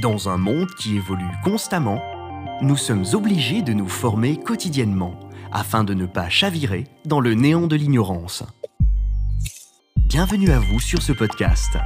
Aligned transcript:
Dans 0.00 0.28
un 0.28 0.38
monde 0.38 0.74
qui 0.74 0.96
évolue 0.96 1.30
constamment, 1.44 2.02
nous 2.62 2.76
sommes 2.76 3.04
obligés 3.12 3.62
de 3.62 3.72
nous 3.72 3.86
former 3.86 4.36
quotidiennement 4.36 5.20
afin 5.52 5.84
de 5.84 5.94
ne 5.94 6.04
pas 6.06 6.28
chavirer 6.28 6.84
dans 7.04 7.20
le 7.20 7.34
néant 7.34 7.68
de 7.68 7.76
l'ignorance. 7.76 8.42
Bienvenue 9.96 10.50
à 10.50 10.58
vous 10.58 10.80
sur 10.80 11.00
ce 11.00 11.12
podcast. 11.12 11.78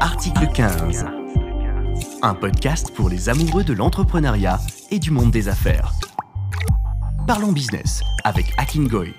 Article 0.00 0.46
15. 0.52 1.06
Un 2.20 2.34
podcast 2.34 2.92
pour 2.94 3.08
les 3.08 3.30
amoureux 3.30 3.64
de 3.64 3.72
l'entrepreneuriat 3.72 4.60
et 4.90 4.98
du 4.98 5.10
monde 5.10 5.30
des 5.30 5.48
affaires. 5.48 5.92
Parlons 7.26 7.52
business 7.52 8.02
avec 8.24 8.52
Akin 8.58 8.84
Goy. 8.84 9.14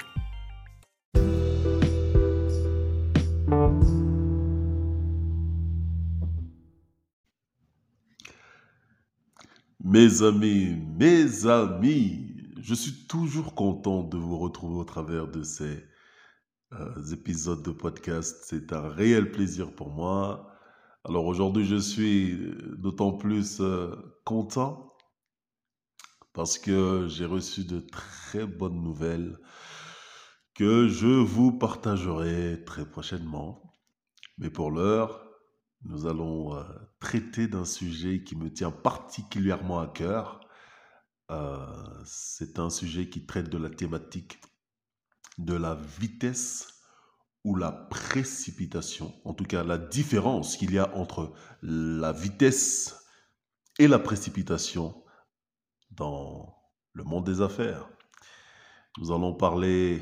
Mes 9.97 10.21
amis, 10.21 10.75
mes 10.99 11.47
amis, 11.47 12.35
je 12.61 12.75
suis 12.75 13.07
toujours 13.07 13.55
content 13.55 14.03
de 14.03 14.15
vous 14.15 14.37
retrouver 14.37 14.75
au 14.75 14.83
travers 14.83 15.27
de 15.27 15.41
ces 15.41 15.83
euh, 16.73 17.03
épisodes 17.11 17.63
de 17.63 17.71
podcast. 17.71 18.43
C'est 18.45 18.73
un 18.73 18.89
réel 18.89 19.31
plaisir 19.31 19.73
pour 19.73 19.89
moi. 19.89 20.51
Alors 21.03 21.25
aujourd'hui, 21.25 21.65
je 21.65 21.77
suis 21.77 22.37
d'autant 22.77 23.13
plus 23.13 23.59
euh, 23.59 23.95
content 24.23 24.93
parce 26.31 26.59
que 26.59 27.07
j'ai 27.09 27.25
reçu 27.25 27.63
de 27.63 27.79
très 27.79 28.45
bonnes 28.45 28.83
nouvelles 28.83 29.39
que 30.53 30.87
je 30.87 31.07
vous 31.07 31.51
partagerai 31.51 32.63
très 32.67 32.85
prochainement. 32.87 33.73
Mais 34.37 34.51
pour 34.51 34.69
l'heure, 34.69 35.26
nous 35.83 36.05
allons 36.05 36.55
euh, 36.55 36.63
traiter 36.99 37.47
d'un 37.47 37.65
sujet 37.65 38.23
qui 38.23 38.35
me 38.35 38.51
tient 38.51 38.71
particulièrement 38.71 39.79
à 39.79 39.87
cœur. 39.87 40.41
Euh, 41.31 42.03
c'est 42.05 42.59
un 42.59 42.69
sujet 42.69 43.09
qui 43.09 43.25
traite 43.25 43.49
de 43.49 43.57
la 43.57 43.69
thématique 43.69 44.39
de 45.37 45.53
la 45.53 45.75
vitesse 45.75 46.67
ou 47.43 47.55
la 47.55 47.71
précipitation. 47.71 49.13
En 49.23 49.33
tout 49.33 49.45
cas, 49.45 49.63
la 49.63 49.77
différence 49.77 50.57
qu'il 50.57 50.73
y 50.73 50.79
a 50.79 50.95
entre 50.95 51.33
la 51.61 52.11
vitesse 52.11 53.05
et 53.79 53.87
la 53.87 53.99
précipitation 53.99 55.03
dans 55.91 56.55
le 56.93 57.03
monde 57.03 57.25
des 57.25 57.41
affaires. 57.41 57.87
Nous 58.97 59.11
allons 59.11 59.33
parler 59.33 60.01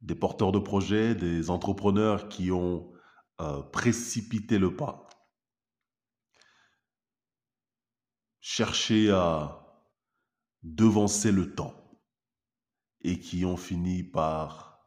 des 0.00 0.14
porteurs 0.14 0.50
de 0.50 0.58
projets, 0.58 1.14
des 1.14 1.50
entrepreneurs 1.50 2.28
qui 2.28 2.50
ont 2.50 2.90
euh, 3.40 3.62
précipiter 3.62 4.58
le 4.58 4.76
pas. 4.76 5.08
Chercher 8.40 9.10
à 9.10 9.60
devancer 10.62 11.32
le 11.32 11.54
temps 11.54 11.74
et 13.00 13.18
qui 13.18 13.46
ont 13.46 13.56
fini 13.56 14.02
par 14.02 14.86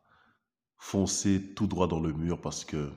foncer 0.78 1.56
tout 1.56 1.66
droit 1.66 1.88
dans 1.88 2.00
le 2.00 2.14
mur 2.14 2.42
parce 2.42 2.64
que 2.64 2.94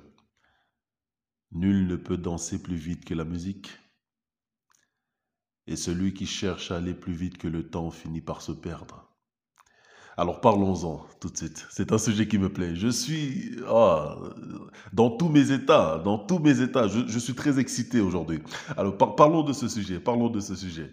nul 1.52 1.86
ne 1.86 1.96
peut 1.96 2.18
danser 2.18 2.62
plus 2.62 2.76
vite 2.76 3.06
que 3.06 3.14
la 3.14 3.24
musique. 3.24 3.70
Et 5.66 5.76
celui 5.76 6.12
qui 6.12 6.26
cherche 6.26 6.70
à 6.70 6.76
aller 6.76 6.94
plus 6.94 7.14
vite 7.14 7.38
que 7.38 7.48
le 7.48 7.70
temps 7.70 7.90
finit 7.90 8.20
par 8.20 8.42
se 8.42 8.52
perdre. 8.52 9.15
Alors 10.18 10.40
parlons-en 10.40 11.06
tout 11.20 11.28
de 11.28 11.36
suite. 11.36 11.66
C'est 11.70 11.92
un 11.92 11.98
sujet 11.98 12.26
qui 12.26 12.38
me 12.38 12.50
plaît. 12.50 12.74
Je 12.74 12.88
suis 12.88 13.56
ah, 13.68 14.16
dans 14.92 15.10
tous 15.10 15.28
mes 15.28 15.52
états, 15.52 15.98
dans 15.98 16.18
tous 16.18 16.38
mes 16.38 16.62
états. 16.62 16.88
Je, 16.88 17.18
suis 17.18 17.34
très 17.34 17.58
excité 17.58 18.00
aujourd'hui. 18.00 18.42
Alors 18.78 18.96
parlons 18.96 19.42
de 19.42 19.52
ce 19.52 19.68
sujet. 19.68 20.00
Parlons 20.00 20.30
de 20.30 20.40
ce 20.40 20.54
sujet. 20.54 20.90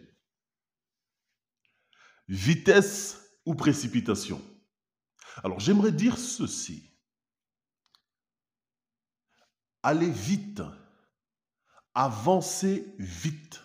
Vitesse 2.28 3.22
ou 3.46 3.56
précipitation? 3.56 4.42
Alors 5.42 5.60
j'aimerais 5.60 5.94
dire 5.94 6.18
ceci. 6.18 6.90
Aller 9.84 10.10
vite, 10.10 10.62
avancer 11.94 12.94
vite 13.00 13.62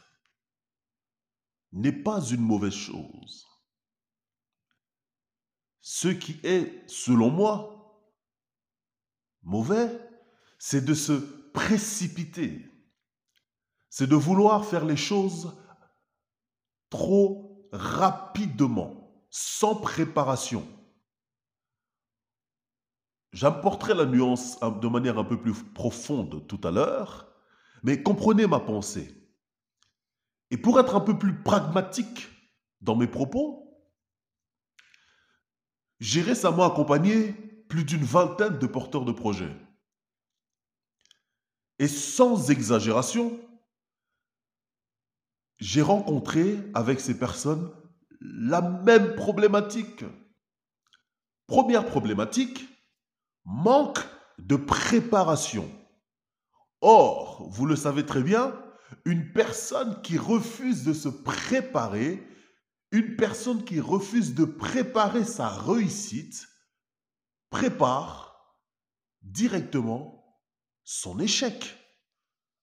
n'est 1.73 1.93
pas 1.93 2.21
une 2.21 2.41
mauvaise 2.41 2.75
chose. 2.75 3.48
Ce 5.91 6.09
qui 6.09 6.39
est, 6.43 6.87
selon 6.87 7.31
moi, 7.31 7.99
mauvais, 9.43 9.89
c'est 10.59 10.85
de 10.85 10.93
se 10.93 11.15
précipiter. 11.55 12.71
C'est 13.89 14.07
de 14.07 14.15
vouloir 14.15 14.67
faire 14.67 14.85
les 14.85 14.99
choses 14.99 15.57
trop 16.91 17.67
rapidement, 17.73 19.25
sans 19.31 19.77
préparation. 19.77 20.69
J'apporterai 23.33 23.95
la 23.95 24.05
nuance 24.05 24.61
de 24.61 24.89
manière 24.89 25.19
un 25.19 25.25
peu 25.25 25.41
plus 25.41 25.55
profonde 25.55 26.47
tout 26.47 26.61
à 26.65 26.71
l'heure, 26.71 27.35
mais 27.83 28.03
comprenez 28.03 28.47
ma 28.47 28.61
pensée. 28.61 29.27
Et 30.51 30.59
pour 30.59 30.79
être 30.81 30.97
un 30.97 31.01
peu 31.01 31.19
plus 31.19 31.43
pragmatique 31.43 32.29
dans 32.83 32.95
mes 32.95 33.09
propos, 33.09 33.68
j'ai 36.01 36.23
récemment 36.23 36.65
accompagné 36.65 37.33
plus 37.69 37.85
d'une 37.85 38.05
vingtaine 38.05 38.59
de 38.59 38.67
porteurs 38.67 39.05
de 39.05 39.13
projets. 39.13 39.55
Et 41.79 41.89
sans 41.89 42.51
exagération, 42.51 43.39
j'ai 45.59 45.83
rencontré 45.83 46.59
avec 46.75 47.01
ces 47.01 47.19
personnes 47.19 47.71
la 48.21 48.61
même 48.61 49.15
problématique. 49.15 50.05
Première 51.47 51.87
problématique, 51.87 52.69
manque 53.45 54.01
de 54.39 54.57
préparation. 54.57 55.71
Or, 56.81 57.49
vous 57.51 57.67
le 57.67 57.77
savez 57.77 58.05
très 58.05 58.23
bien, 58.23 58.55
une 59.05 59.33
personne 59.33 60.01
qui 60.03 60.19
refuse 60.19 60.85
de 60.85 60.93
se 60.93 61.09
préparer 61.09 62.23
une 62.91 63.17
personne 63.17 63.65
qui 63.65 63.81
refuse 63.81 64.35
de 64.35 64.45
préparer 64.45 65.25
sa 65.25 65.49
réussite 65.49 66.49
prépare 67.51 68.57
directement 69.23 70.25
son 70.85 71.19
échec. 71.19 71.77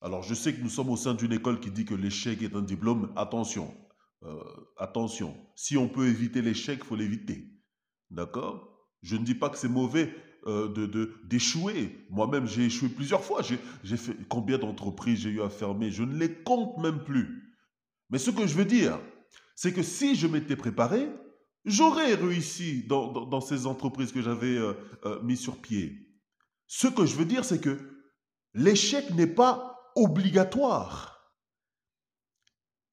Alors 0.02 0.24
je 0.24 0.34
sais 0.34 0.54
que 0.54 0.62
nous 0.62 0.70
sommes 0.70 0.90
au 0.90 0.98
sein 0.98 1.14
d'une 1.14 1.34
école 1.34 1.60
qui 1.60 1.72
dit 1.72 1.86
que 1.86 1.96
l'échec 1.96 2.42
est 2.42 2.56
un 2.56 2.62
diplôme. 2.62 3.12
Attention, 3.16 3.76
euh, 4.24 4.44
attention. 4.78 5.36
Si 5.56 5.78
on 5.78 5.88
peut 5.88 6.08
éviter 6.08 6.42
l'échec, 6.42 6.84
faut 6.84 6.96
l'éviter. 6.96 7.52
D'accord? 8.10 8.90
Je 9.02 9.16
ne 9.16 9.24
dis 9.24 9.36
pas 9.36 9.50
que 9.50 9.58
c'est 9.58 9.68
mauvais 9.68 10.16
euh, 10.48 11.14
d'échouer. 11.24 12.06
Moi-même, 12.10 12.48
j'ai 12.48 12.66
échoué 12.66 12.90
plusieurs 12.90 13.24
fois. 13.24 13.42
J'ai 13.42 13.98
fait 13.98 14.16
combien 14.28 14.58
d'entreprises 14.58 15.20
j'ai 15.20 15.30
eu 15.30 15.42
à 15.42 15.50
fermer? 15.50 15.92
Je 15.92 16.04
ne 16.04 16.16
les 16.16 16.34
compte 16.44 16.78
même 16.78 17.04
plus. 17.04 17.58
Mais 18.10 18.18
ce 18.18 18.32
que 18.32 18.46
je 18.46 18.56
veux 18.56 18.66
dire, 18.66 19.00
c'est 19.56 19.74
que 19.74 19.84
si 19.84 20.16
je 20.16 20.28
m'étais 20.28 20.56
préparé, 20.56 21.10
j'aurais 21.64 22.14
réussi 22.14 22.84
dans, 22.84 23.42
ces 23.42 23.66
entreprises 23.66 24.12
que 24.12 24.22
j'avais 24.22 24.58
euh, 24.58 24.74
euh, 25.06 25.22
mis 25.24 25.38
sur 25.38 25.62
pied. 25.62 25.98
Ce 26.68 26.88
que 26.88 27.06
je 27.06 27.16
veux 27.16 27.26
dire, 27.26 27.46
c'est 27.46 27.62
que 27.62 28.06
l'échec 28.54 29.10
n'est 29.12 29.28
pas 29.28 29.92
obligatoire. 29.96 31.16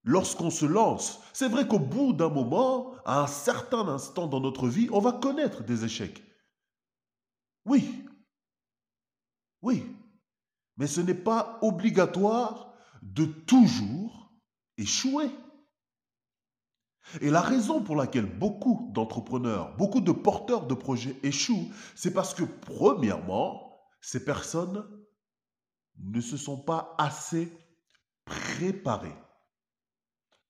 Lorsqu'on 0.05 0.51
se 0.51 0.67
lance, 0.67 1.21
c'est 1.33 1.49
vrai 1.49 1.69
qu'au 1.69 1.79
bout 1.79 2.13
d'un 2.13 2.29
moment, 2.29 2.95
à 3.05 3.23
un 3.23 3.27
certain 3.27 3.87
instant 3.89 4.27
dans 4.27 4.41
notre 4.41 4.69
vie, 4.69 4.89
on 4.93 5.01
va 5.01 5.13
connaître 5.13 5.63
des 5.63 5.85
échecs. 5.85 6.23
Oui. 7.65 8.05
Oui. 9.63 9.85
Mais 10.77 10.89
ce 10.89 11.01
n'est 11.01 11.15
pas 11.15 11.59
obligatoire 11.63 12.75
de 13.03 13.25
toujours 13.25 14.33
échouer. 14.77 15.31
Et 17.21 17.31
la 17.31 17.41
raison 17.41 17.83
pour 17.83 17.97
laquelle 17.97 18.27
beaucoup 18.27 18.91
d'entrepreneurs, 18.93 19.77
beaucoup 19.77 20.01
de 20.01 20.13
porteurs 20.13 20.67
de 20.67 20.75
projets 20.75 21.19
échouent, 21.23 21.71
c'est 21.95 22.13
parce 22.13 22.35
que, 22.35 22.45
premièrement, 22.45 23.81
ces 24.01 24.25
personnes 24.25 24.89
ne 25.99 26.21
se 26.21 26.37
sont 26.37 26.59
pas 26.59 26.95
assez 26.99 27.53
préparées. 28.25 29.17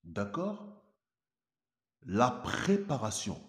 D'accord? 0.05 0.83
La 2.03 2.31
préparation. 2.31 3.41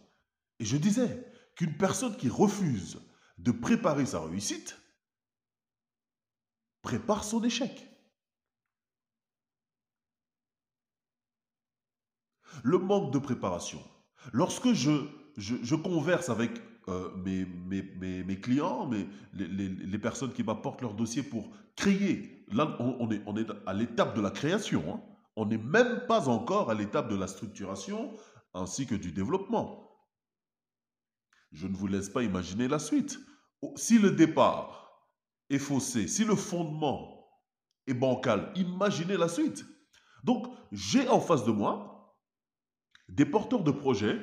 Et 0.59 0.65
je 0.65 0.77
disais 0.77 1.25
qu'une 1.55 1.77
personne 1.77 2.15
qui 2.17 2.29
refuse 2.29 3.01
de 3.37 3.51
préparer 3.51 4.05
sa 4.05 4.21
réussite 4.21 4.79
prépare 6.81 7.23
son 7.23 7.43
échec. 7.43 7.92
Le 12.63 12.77
manque 12.77 13.11
de 13.11 13.19
préparation. 13.19 13.79
Lorsque 14.31 14.73
je, 14.73 14.91
je, 15.37 15.75
converse 15.75 16.29
avec 16.29 16.51
mes, 17.17 17.45
mes, 18.25 18.39
clients, 18.39 18.87
mes, 18.87 19.07
les, 19.33 19.97
personnes 19.97 20.33
qui 20.33 20.43
m'apportent 20.43 20.81
leur 20.81 20.93
dossier 20.93 21.23
pour 21.23 21.49
créer. 21.75 22.45
Là, 22.51 22.75
on, 22.79 23.09
est, 23.11 23.21
on 23.25 23.35
est 23.37 23.47
à 23.65 23.73
l'étape 23.73 24.15
de 24.15 24.21
la 24.21 24.31
création. 24.31 24.83
Hein. 24.93 25.01
On 25.35 25.45
n'est 25.45 25.57
même 25.57 26.05
pas 26.07 26.29
encore 26.29 26.69
à 26.69 26.73
l'étape 26.73 27.09
de 27.09 27.15
la 27.15 27.27
structuration 27.27 28.13
ainsi 28.53 28.85
que 28.85 28.95
du 28.95 29.11
développement. 29.11 29.89
Je 31.51 31.67
ne 31.67 31.75
vous 31.75 31.87
laisse 31.87 32.09
pas 32.09 32.23
imaginer 32.23 32.67
la 32.67 32.79
suite. 32.79 33.17
Si 33.75 33.97
le 33.97 34.11
départ 34.11 35.07
est 35.49 35.59
faussé, 35.59 36.07
si 36.07 36.25
le 36.25 36.35
fondement 36.35 37.27
est 37.87 37.93
bancal, 37.93 38.51
imaginez 38.55 39.17
la 39.17 39.27
suite. 39.27 39.65
Donc, 40.23 40.47
j'ai 40.71 41.07
en 41.09 41.19
face 41.19 41.45
de 41.45 41.51
moi 41.51 41.92
des 43.13 43.25
porteurs 43.25 43.63
de 43.63 43.71
projets 43.71 44.19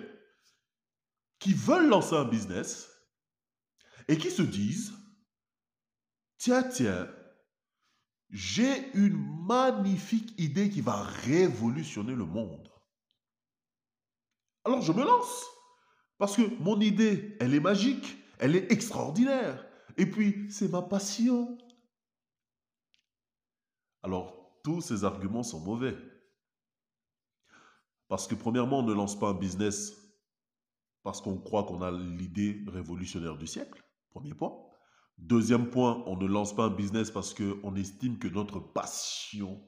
qui 1.38 1.54
veulent 1.54 1.88
lancer 1.88 2.16
un 2.16 2.24
business 2.24 2.90
et 4.08 4.18
qui 4.18 4.30
se 4.30 4.42
disent, 4.42 4.92
tiens, 6.38 6.62
tiens, 6.64 7.08
j'ai 8.30 8.90
une 8.94 9.16
magnifique 9.46 10.38
idée 10.38 10.70
qui 10.70 10.80
va 10.80 11.02
révolutionner 11.02 12.14
le 12.14 12.24
monde. 12.24 12.68
Alors 14.64 14.82
je 14.82 14.92
me 14.92 15.04
lance. 15.04 15.46
Parce 16.18 16.36
que 16.36 16.42
mon 16.60 16.78
idée, 16.80 17.36
elle 17.40 17.54
est 17.54 17.60
magique, 17.60 18.18
elle 18.38 18.54
est 18.54 18.70
extraordinaire. 18.70 19.66
Et 19.96 20.04
puis, 20.04 20.50
c'est 20.50 20.68
ma 20.68 20.82
passion. 20.82 21.56
Alors, 24.02 24.60
tous 24.62 24.82
ces 24.82 25.04
arguments 25.04 25.42
sont 25.42 25.60
mauvais. 25.60 25.96
Parce 28.10 28.26
que 28.26 28.34
premièrement, 28.34 28.80
on 28.80 28.82
ne 28.82 28.92
lance 28.92 29.16
pas 29.16 29.28
un 29.28 29.34
business 29.34 29.96
parce 31.04 31.20
qu'on 31.20 31.38
croit 31.38 31.62
qu'on 31.62 31.80
a 31.80 31.92
l'idée 31.92 32.60
révolutionnaire 32.66 33.38
du 33.38 33.46
siècle. 33.46 33.80
Premier 34.10 34.34
point. 34.34 34.52
Deuxième 35.16 35.70
point, 35.70 36.02
on 36.06 36.16
ne 36.16 36.26
lance 36.26 36.54
pas 36.54 36.64
un 36.64 36.70
business 36.70 37.12
parce 37.12 37.32
qu'on 37.32 37.76
estime 37.76 38.18
que 38.18 38.26
notre 38.26 38.58
passion 38.58 39.62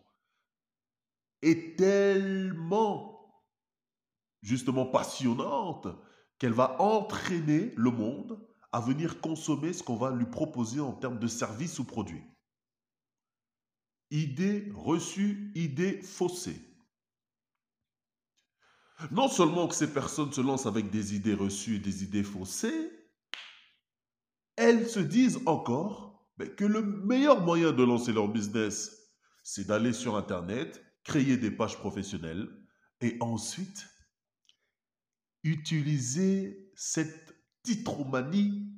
est 1.40 1.78
tellement 1.78 3.32
justement 4.40 4.86
passionnante 4.86 5.86
qu'elle 6.40 6.52
va 6.52 6.82
entraîner 6.82 7.72
le 7.76 7.92
monde 7.92 8.44
à 8.72 8.80
venir 8.80 9.20
consommer 9.20 9.72
ce 9.72 9.84
qu'on 9.84 9.96
va 9.96 10.10
lui 10.10 10.26
proposer 10.26 10.80
en 10.80 10.92
termes 10.94 11.20
de 11.20 11.28
services 11.28 11.78
ou 11.78 11.84
produits. 11.84 12.24
Idée 14.10 14.72
reçue, 14.74 15.52
idée 15.54 16.02
faussée. 16.02 16.71
Non 19.10 19.28
seulement 19.28 19.66
que 19.66 19.74
ces 19.74 19.92
personnes 19.92 20.32
se 20.32 20.40
lancent 20.40 20.66
avec 20.66 20.90
des 20.90 21.14
idées 21.14 21.34
reçues 21.34 21.76
et 21.76 21.80
des 21.80 22.04
idées 22.04 22.22
faussées, 22.22 22.90
elles 24.56 24.88
se 24.88 25.00
disent 25.00 25.40
encore 25.46 26.28
que 26.56 26.64
le 26.64 26.82
meilleur 26.82 27.40
moyen 27.40 27.72
de 27.72 27.82
lancer 27.82 28.12
leur 28.12 28.28
business, 28.28 29.10
c'est 29.42 29.66
d'aller 29.66 29.92
sur 29.92 30.16
Internet, 30.16 30.82
créer 31.04 31.36
des 31.36 31.50
pages 31.50 31.78
professionnelles 31.78 32.48
et 33.00 33.16
ensuite 33.20 33.86
utiliser 35.42 36.70
cette 36.76 37.34
titromanie 37.62 38.68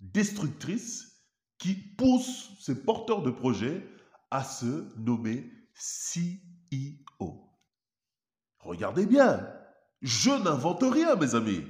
destructrice 0.00 1.24
qui 1.58 1.74
pousse 1.74 2.50
ces 2.60 2.82
porteurs 2.82 3.22
de 3.22 3.30
projets 3.30 3.88
à 4.30 4.44
se 4.44 4.86
nommer 4.98 5.50
CEO. 5.74 7.50
Regardez 8.60 9.06
bien, 9.06 9.48
je 10.02 10.30
n'invente 10.30 10.82
rien, 10.82 11.14
mes 11.16 11.34
amis. 11.34 11.64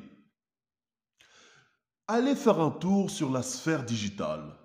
Allez 2.09 2.35
faire 2.35 2.61
un 2.61 2.71
tour 2.71 3.11
sur 3.11 3.31
la 3.31 3.43
sphère 3.43 3.85
digitale. 3.85 4.59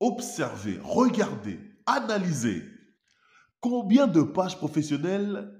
Observez, 0.00 0.78
regardez, 0.82 1.58
analysez. 1.86 2.62
Combien 3.60 4.08
de 4.08 4.22
pages 4.22 4.56
professionnelles 4.56 5.56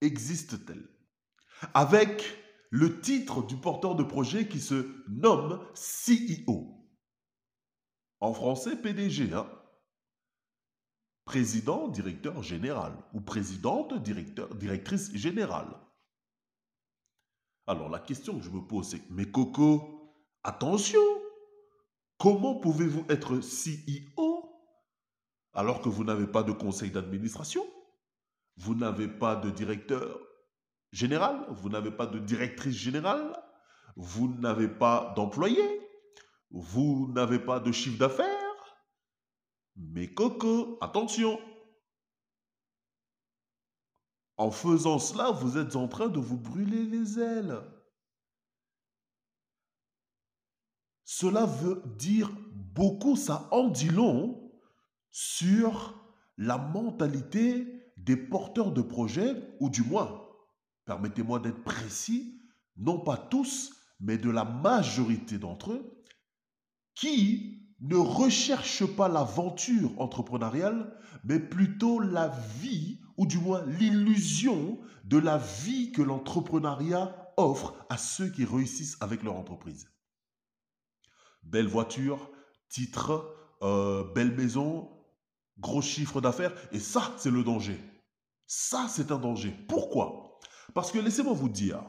existent-elles? 0.00 0.88
Avec 1.74 2.36
le 2.70 3.00
titre 3.00 3.46
du 3.46 3.56
porteur 3.56 3.94
de 3.94 4.02
projet 4.02 4.48
qui 4.48 4.60
se 4.60 4.92
nomme 5.08 5.64
CEO. 5.74 6.88
En 8.18 8.34
français, 8.34 8.76
PDG. 8.76 9.32
Hein. 9.32 9.48
Président, 11.24 11.86
directeur 11.88 12.42
général. 12.42 12.96
Ou 13.12 13.20
présidente, 13.20 14.02
directrice 14.02 15.14
générale. 15.14 15.72
Alors 17.66 17.88
la 17.88 18.00
question 18.00 18.38
que 18.38 18.44
je 18.44 18.50
me 18.50 18.60
pose, 18.60 18.88
c'est, 18.88 19.02
mais 19.10 19.30
Coco, 19.30 20.12
attention, 20.42 21.00
comment 22.18 22.56
pouvez-vous 22.56 23.04
être 23.08 23.38
CEO 23.40 24.48
alors 25.52 25.80
que 25.80 25.88
vous 25.88 26.04
n'avez 26.04 26.26
pas 26.26 26.42
de 26.42 26.52
conseil 26.52 26.90
d'administration? 26.90 27.64
Vous 28.56 28.74
n'avez 28.74 29.08
pas 29.08 29.36
de 29.36 29.50
directeur 29.50 30.18
général, 30.90 31.46
vous 31.50 31.68
n'avez 31.68 31.90
pas 31.90 32.06
de 32.06 32.18
directrice 32.18 32.76
générale, 32.76 33.40
vous 33.96 34.28
n'avez 34.28 34.68
pas 34.68 35.12
d'employé, 35.16 35.80
vous 36.50 37.10
n'avez 37.12 37.38
pas 37.38 37.60
de 37.60 37.72
chiffre 37.72 37.98
d'affaires? 37.98 38.28
Mais 39.76 40.12
Coco, 40.12 40.78
attention. 40.80 41.38
En 44.42 44.50
faisant 44.50 44.98
cela, 44.98 45.30
vous 45.30 45.56
êtes 45.56 45.76
en 45.76 45.86
train 45.86 46.08
de 46.08 46.18
vous 46.18 46.36
brûler 46.36 46.82
les 46.82 47.20
ailes. 47.20 47.60
Cela 51.04 51.46
veut 51.46 51.80
dire 51.96 52.28
beaucoup, 52.52 53.14
ça 53.14 53.46
en 53.52 53.68
dit 53.68 53.88
long 53.88 54.50
sur 55.12 55.94
la 56.38 56.58
mentalité 56.58 57.68
des 57.96 58.16
porteurs 58.16 58.72
de 58.72 58.82
projets, 58.82 59.36
ou 59.60 59.70
du 59.70 59.84
moins 59.84 60.26
permettez-moi 60.86 61.38
d'être 61.38 61.62
précis, 61.62 62.42
non 62.76 62.98
pas 62.98 63.16
tous, 63.16 63.72
mais 64.00 64.18
de 64.18 64.28
la 64.28 64.44
majorité 64.44 65.38
d'entre 65.38 65.70
eux, 65.70 66.04
qui 66.96 67.76
ne 67.78 67.94
recherchent 67.94 68.92
pas 68.96 69.06
l'aventure 69.06 69.92
entrepreneuriale, 70.00 70.98
mais 71.22 71.38
plutôt 71.38 72.00
la 72.00 72.26
vie, 72.60 72.98
ou 73.22 73.26
du 73.26 73.38
moins 73.38 73.64
l'illusion 73.66 74.80
de 75.04 75.16
la 75.16 75.38
vie 75.38 75.92
que 75.92 76.02
l'entrepreneuriat 76.02 77.32
offre 77.36 77.72
à 77.88 77.96
ceux 77.96 78.28
qui 78.28 78.44
réussissent 78.44 78.96
avec 79.00 79.22
leur 79.22 79.36
entreprise. 79.36 79.88
Belle 81.44 81.68
voiture, 81.68 82.32
titre, 82.68 83.32
euh, 83.62 84.02
belle 84.12 84.34
maison, 84.34 84.90
gros 85.60 85.82
chiffre 85.82 86.20
d'affaires, 86.20 86.52
et 86.72 86.80
ça, 86.80 87.14
c'est 87.16 87.30
le 87.30 87.44
danger. 87.44 87.78
Ça, 88.48 88.88
c'est 88.88 89.12
un 89.12 89.18
danger. 89.18 89.54
Pourquoi? 89.68 90.40
Parce 90.74 90.90
que 90.90 90.98
laissez-moi 90.98 91.32
vous 91.32 91.48
dire 91.48 91.80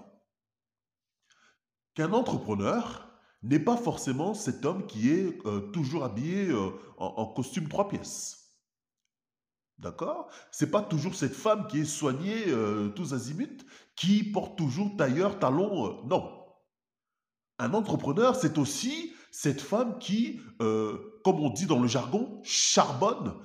qu'un 1.95 2.13
entrepreneur 2.13 3.09
n'est 3.41 3.59
pas 3.59 3.75
forcément 3.75 4.35
cet 4.35 4.65
homme 4.65 4.85
qui 4.85 5.09
est 5.09 5.43
euh, 5.47 5.71
toujours 5.71 6.03
habillé 6.03 6.49
euh, 6.49 6.69
en, 6.97 7.25
costume 7.25 7.67
trois 7.69 7.87
pièces. 7.89 8.42
D'accord? 9.79 10.29
C'est 10.51 10.71
pas 10.71 10.81
toujours 10.81 11.15
cette 11.15 11.35
femme 11.35 11.67
qui 11.67 11.79
est 11.79 11.85
soignée 11.85 12.45
euh, 12.47 12.89
tous 12.89 13.13
azimuts, 13.13 13.65
qui 13.95 14.23
porte 14.23 14.57
toujours 14.57 14.95
tailleur, 14.97 15.39
talon. 15.39 16.05
non. 16.05 16.39
Un 17.59 17.73
entrepreneur, 17.73 18.35
c'est 18.35 18.57
aussi 18.57 19.13
cette 19.31 19.61
femme 19.61 19.99
qui, 19.99 20.41
comme 20.59 21.39
on 21.39 21.49
dit 21.49 21.65
dans 21.65 21.79
le 21.79 21.87
jargon, 21.87 22.41
charbonne 22.43 23.35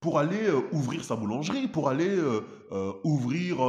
pour 0.00 0.18
aller 0.18 0.50
ouvrir 0.72 1.04
sa 1.04 1.16
boulangerie, 1.16 1.68
pour 1.68 1.88
aller 1.88 2.20
ouvrir 3.04 3.60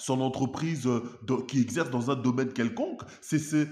son 0.00 0.20
entreprise 0.20 0.86
euh, 0.86 1.46
qui 1.46 1.60
exerce 1.60 1.90
dans 1.90 2.10
un 2.10 2.16
domaine 2.16 2.52
quelconque, 2.52 3.02
c'est 3.20 3.66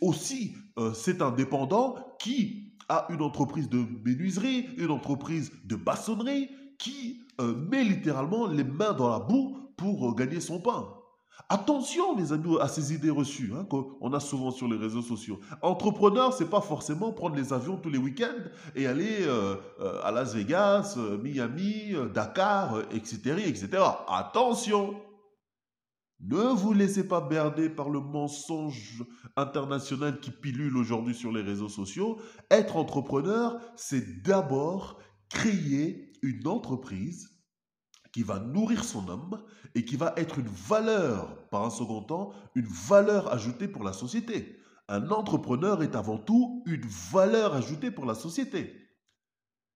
aussi 0.00 0.54
euh, 0.78 0.92
cet 0.92 1.22
indépendant 1.22 1.96
qui 2.20 2.73
a 2.88 3.06
une 3.10 3.22
entreprise 3.22 3.68
de 3.68 3.84
menuiserie, 4.04 4.68
une 4.76 4.90
entreprise 4.90 5.52
de 5.64 5.76
maçonnerie, 5.76 6.50
qui 6.78 7.20
euh, 7.40 7.54
met 7.70 7.84
littéralement 7.84 8.46
les 8.46 8.64
mains 8.64 8.92
dans 8.92 9.08
la 9.08 9.18
boue 9.18 9.58
pour 9.76 10.14
gagner 10.14 10.40
son 10.40 10.60
pain. 10.60 10.88
Attention, 11.48 12.16
les 12.16 12.32
amis, 12.32 12.56
à 12.60 12.68
ces 12.68 12.94
idées 12.94 13.10
reçues 13.10 13.52
hein, 13.54 13.64
qu'on 13.64 14.12
a 14.12 14.20
souvent 14.20 14.50
sur 14.50 14.68
les 14.68 14.76
réseaux 14.76 15.02
sociaux. 15.02 15.40
Entrepreneur, 15.62 16.32
c'est 16.32 16.48
pas 16.48 16.60
forcément 16.60 17.12
prendre 17.12 17.36
les 17.36 17.52
avions 17.52 17.76
tous 17.76 17.90
les 17.90 17.98
week-ends 17.98 18.48
et 18.74 18.86
aller 18.86 19.26
à 20.04 20.10
Las 20.10 20.34
Vegas, 20.34 20.96
Miami, 21.22 21.92
Dakar, 22.14 22.78
etc., 22.92 23.42
etc. 23.46 23.82
Attention. 24.08 24.94
Ne 26.20 26.54
vous 26.54 26.72
laissez 26.72 27.06
pas 27.06 27.20
berner 27.20 27.68
par 27.68 27.90
le 27.90 28.00
mensonge 28.00 29.04
international 29.36 30.20
qui 30.20 30.30
pilule 30.30 30.76
aujourd'hui 30.76 31.14
sur 31.14 31.32
les 31.32 31.42
réseaux 31.42 31.68
sociaux. 31.68 32.18
Être 32.50 32.76
entrepreneur, 32.76 33.58
c'est 33.76 34.22
d'abord 34.22 34.98
créer 35.28 36.12
une 36.22 36.46
entreprise 36.46 37.30
qui 38.12 38.22
va 38.22 38.38
nourrir 38.38 38.84
son 38.84 39.08
âme 39.10 39.42
et 39.74 39.84
qui 39.84 39.96
va 39.96 40.14
être 40.16 40.38
une 40.38 40.48
valeur, 40.48 41.48
par 41.48 41.64
un 41.64 41.70
second 41.70 42.02
temps, 42.02 42.32
une 42.54 42.68
valeur 42.68 43.32
ajoutée 43.32 43.66
pour 43.66 43.82
la 43.82 43.92
société. 43.92 44.60
Un 44.88 45.10
entrepreneur 45.10 45.82
est 45.82 45.96
avant 45.96 46.18
tout 46.18 46.62
une 46.66 46.86
valeur 47.12 47.54
ajoutée 47.54 47.90
pour 47.90 48.06
la 48.06 48.14
société. 48.14 48.84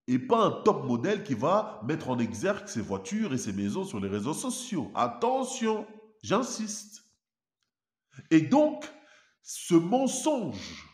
Et 0.06 0.18
pas 0.18 0.44
un 0.44 0.50
top 0.62 0.86
modèle 0.86 1.24
qui 1.24 1.34
va 1.34 1.82
mettre 1.86 2.10
en 2.10 2.18
exergue 2.18 2.68
ses 2.68 2.80
voitures 2.80 3.34
et 3.34 3.38
ses 3.38 3.52
maisons 3.52 3.84
sur 3.84 4.00
les 4.00 4.08
réseaux 4.08 4.34
sociaux. 4.34 4.90
Attention, 4.94 5.86
j'insiste. 6.22 7.04
Et 8.30 8.40
donc, 8.40 8.84
ce 9.42 9.74
mensonge 9.74 10.86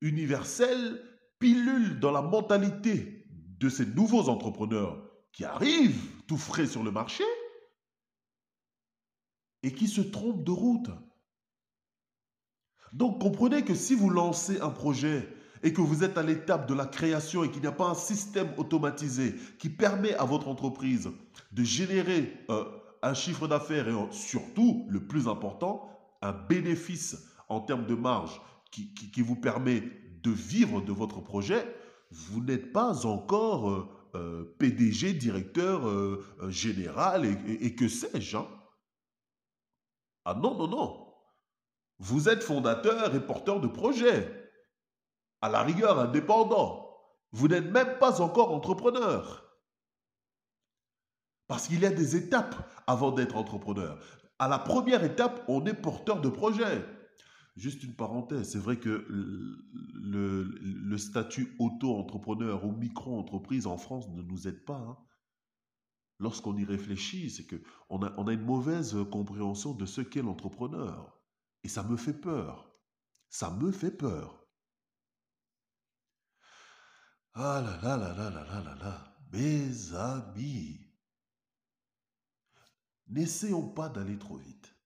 universel 0.00 1.02
pilule 1.38 2.00
dans 2.00 2.12
la 2.12 2.22
mentalité 2.22 3.26
de 3.58 3.68
ces 3.68 3.86
nouveaux 3.86 4.28
entrepreneurs 4.28 5.02
qui 5.32 5.44
arrivent 5.44 6.02
tout 6.26 6.36
frais 6.36 6.66
sur 6.66 6.82
le 6.82 6.90
marché 6.90 7.24
et 9.62 9.72
qui 9.72 9.88
se 9.88 10.00
trompent 10.00 10.44
de 10.44 10.50
route. 10.50 10.90
Donc 12.92 13.20
comprenez 13.20 13.64
que 13.64 13.74
si 13.74 13.94
vous 13.94 14.10
lancez 14.10 14.60
un 14.60 14.70
projet 14.70 15.28
et 15.62 15.72
que 15.72 15.80
vous 15.80 16.04
êtes 16.04 16.18
à 16.18 16.22
l'étape 16.22 16.68
de 16.68 16.74
la 16.74 16.86
création 16.86 17.44
et 17.44 17.50
qu'il 17.50 17.62
n'y 17.62 17.66
a 17.66 17.72
pas 17.72 17.88
un 17.88 17.94
système 17.94 18.52
automatisé 18.58 19.34
qui 19.58 19.68
permet 19.68 20.14
à 20.14 20.24
votre 20.24 20.48
entreprise 20.48 21.10
de 21.52 21.64
générer 21.64 22.32
euh, 22.50 22.64
un 23.06 23.14
chiffre 23.14 23.46
d'affaires 23.46 23.88
et 23.88 23.94
surtout, 24.10 24.86
le 24.88 25.06
plus 25.06 25.28
important, 25.28 25.88
un 26.22 26.32
bénéfice 26.32 27.16
en 27.48 27.60
termes 27.60 27.86
de 27.86 27.94
marge 27.94 28.40
qui, 28.70 29.22
vous 29.22 29.36
permet 29.36 29.82
de 30.22 30.30
vivre 30.30 30.82
de 30.82 30.92
votre 30.92 31.20
projet, 31.20 31.74
vous 32.10 32.42
n'êtes 32.42 32.72
pas 32.72 33.06
encore 33.06 33.70
euh, 33.70 33.88
euh, 34.14 34.56
PDG, 34.58 35.14
directeur 35.14 35.88
euh, 35.88 36.22
général 36.48 37.24
et, 37.24 37.74
que 37.74 37.88
sais-je. 37.88 38.36
Hein. 38.36 38.46
Ah 40.24 40.34
non, 40.34 40.56
non, 40.56 40.68
non. 40.68 41.14
Vous 41.98 42.28
êtes 42.28 42.42
fondateur 42.42 43.14
et 43.14 43.24
porteur 43.24 43.60
de 43.60 43.68
projet. 43.68 44.50
À 45.40 45.48
la 45.48 45.62
rigueur 45.62 45.98
indépendant. 45.98 46.90
Vous 47.32 47.48
n'êtes 47.48 47.70
même 47.70 47.98
pas 47.98 48.20
encore 48.20 48.52
entrepreneur. 48.52 49.45
Parce 51.48 51.68
qu'il 51.68 51.80
y 51.80 51.86
a 51.86 51.90
des 51.90 52.16
étapes 52.16 52.56
avant 52.86 53.12
d'être 53.12 53.36
entrepreneur. 53.36 53.98
À 54.38 54.48
la 54.48 54.58
première 54.58 55.04
étape, 55.04 55.44
on 55.48 55.64
est 55.64 55.74
porteur 55.74 56.20
de 56.20 56.28
projet. 56.28 56.84
Juste 57.56 57.82
une 57.84 57.94
parenthèse, 57.94 58.50
c'est 58.50 58.58
vrai 58.58 58.78
que 58.78 59.06
le, 59.08 60.98
statut 60.98 61.54
auto-entrepreneur 61.58 62.64
ou 62.64 62.72
micro-entreprise 62.72 63.66
en 63.66 63.78
France 63.78 64.08
ne 64.10 64.22
nous 64.22 64.46
aide 64.46 64.64
pas. 64.64 64.78
Hein. 64.78 64.98
Lorsqu'on 66.18 66.56
y 66.56 66.64
réfléchit, 66.64 67.30
c'est 67.30 67.46
qu'on 67.46 68.02
a, 68.02 68.12
on 68.18 68.26
a 68.26 68.32
une 68.32 68.44
mauvaise 68.44 68.96
compréhension 69.10 69.72
de 69.72 69.86
ce 69.86 70.00
qu'est 70.00 70.22
l'entrepreneur. 70.22 71.18
Et 71.64 71.68
ça 71.68 71.82
me 71.82 71.96
fait 71.96 72.14
peur. 72.14 72.70
Ça 73.28 73.50
me 73.50 73.70
fait 73.70 73.90
peur. 73.90 74.46
Ah 77.34 77.62
là 77.62 77.78
là 77.82 77.96
là 77.96 78.14
là 78.14 78.30
là 78.30 78.44
là 78.44 78.62
là 78.62 78.74
là. 78.76 79.16
Mes 79.32 79.94
amis, 79.94 80.85
n'essayons 83.08 83.68
pas 83.68 83.88
d'aller 83.88 84.18
trop 84.18 84.36
vite 84.36 84.76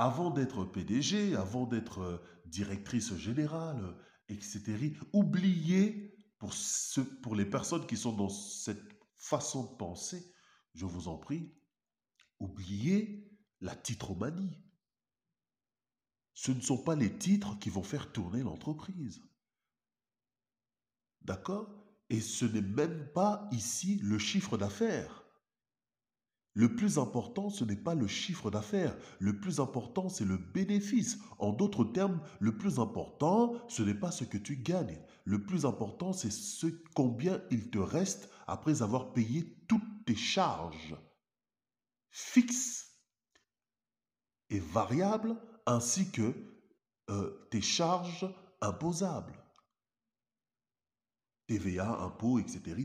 avant 0.00 0.30
d'être 0.30 0.64
PDG, 0.64 1.36
avant 1.36 1.66
d'être 1.66 2.00
euh, 2.00 2.18
directrice 2.46 3.14
générale, 3.16 3.94
etc., 4.30 4.96
oubliez, 5.12 6.16
pour, 6.38 6.54
pour 7.22 7.34
les 7.34 7.44
personnes 7.44 7.86
qui 7.86 7.98
sont 7.98 8.14
dans 8.14 8.30
cette 8.30 8.82
façon 9.18 9.70
de 9.70 9.76
penser, 9.76 10.34
je 10.72 10.86
vous 10.86 11.08
en 11.08 11.18
prie, 11.18 11.54
oubliez 12.38 13.30
la 13.60 13.76
titromanie. 13.76 14.56
Ce 16.32 16.50
ne 16.50 16.62
sont 16.62 16.82
pas 16.82 16.96
les 16.96 17.18
titres 17.18 17.58
qui 17.58 17.68
vont 17.68 17.82
faire 17.82 18.10
tourner 18.10 18.42
l'entreprise. 18.42 19.20
D'accord? 21.20 21.68
Et 22.08 22.22
ce 22.22 22.46
n'est 22.46 22.62
même 22.62 23.12
pas 23.12 23.46
ici 23.52 23.96
le 23.96 24.18
chiffre 24.18 24.56
d'affaires. 24.56 25.26
Le 26.54 26.74
plus 26.74 26.98
important, 26.98 27.48
ce 27.48 27.64
n'est 27.64 27.76
pas 27.76 27.94
le 27.94 28.08
chiffre 28.08 28.50
d'affaires. 28.50 28.96
Le 29.20 29.38
plus 29.38 29.60
important, 29.60 30.08
c'est 30.08 30.24
le 30.24 30.36
bénéfice. 30.36 31.18
En 31.38 31.52
d'autres 31.52 31.84
termes, 31.84 32.20
le 32.40 32.58
plus 32.58 32.80
important, 32.80 33.54
ce 33.68 33.82
n'est 33.82 33.94
pas 33.94 34.10
ce 34.10 34.24
que 34.24 34.38
tu 34.38 34.56
gagnes. 34.56 34.98
Le 35.24 35.44
plus 35.44 35.64
important, 35.64 36.12
c'est 36.12 36.32
ce 36.32 36.66
combien 36.94 37.40
il 37.50 37.70
te 37.70 37.78
reste 37.78 38.30
après 38.48 38.82
avoir 38.82 39.12
payé 39.12 39.64
toutes 39.68 40.04
tes 40.06 40.16
charges 40.16 40.96
fixes 42.10 42.96
et 44.48 44.58
variables, 44.58 45.36
ainsi 45.66 46.10
que 46.10 46.34
euh, 47.10 47.46
tes 47.52 47.60
charges 47.60 48.28
imposables. 48.60 49.40
TVA, 51.46 52.00
impôts, 52.02 52.40
etc. 52.40 52.76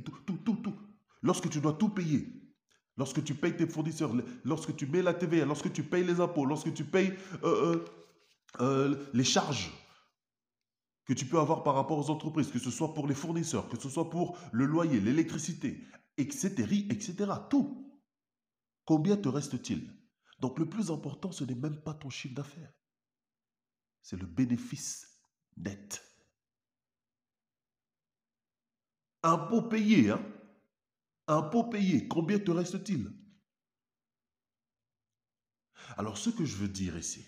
Lorsque 1.24 1.50
tu 1.50 1.60
dois 1.60 1.74
tout 1.74 1.90
payer, 1.90 2.45
Lorsque 2.98 3.24
tu 3.24 3.36
payes 3.36 3.56
tes 3.58 3.68
fournisseurs, 3.68 4.14
lorsque 4.46 4.76
tu 4.76 4.86
mets 4.88 5.02
la 5.02 5.14
TVA, 5.14 5.46
lorsque 5.46 5.72
tu 5.72 5.84
payes 5.84 6.06
les 6.06 6.22
impôts, 6.22 6.46
lorsque 6.46 6.74
tu 6.74 6.86
payes 6.86 7.14
euh, 7.44 7.76
euh, 7.76 7.86
euh, 8.62 9.06
les 9.14 9.26
charges 9.26 9.72
que 11.06 11.14
tu 11.14 11.26
peux 11.26 11.40
avoir 11.40 11.64
par 11.64 11.76
rapport 11.76 12.00
aux 12.00 12.10
entreprises, 12.10 12.50
que 12.50 12.60
ce 12.60 12.72
soit 12.72 12.94
pour 12.94 13.08
les 13.08 13.14
fournisseurs, 13.14 13.68
que 13.68 13.78
ce 13.80 13.90
soit 13.90 14.10
pour 14.10 14.38
le 14.54 14.66
loyer, 14.66 15.02
l'électricité, 15.02 15.84
etc., 16.18 16.50
etc., 16.90 17.32
tout. 17.50 17.82
Combien 18.86 19.18
te 19.18 19.28
reste-t-il? 19.28 19.92
Donc 20.40 20.58
le 20.58 20.68
plus 20.68 20.90
important, 20.90 21.32
ce 21.32 21.44
n'est 21.44 21.56
même 21.56 21.82
pas 21.82 21.94
ton 21.94 22.10
chiffre 22.10 22.36
d'affaires. 22.36 22.72
C'est 24.02 24.18
le 24.18 24.26
bénéfice 24.26 25.20
net. 25.58 26.02
Impôt 29.22 29.64
payé, 29.64 30.12
hein 30.12 30.22
Impôt 31.28 31.64
payé, 31.64 32.08
combien 32.08 32.40
te 32.40 32.52
reste-t-il? 32.52 33.12
Alors 35.98 36.18
ce 36.18 36.30
que 36.30 36.46
je 36.46 36.56
veux 36.58 36.68
dire 36.68 36.98
ici, 36.98 37.26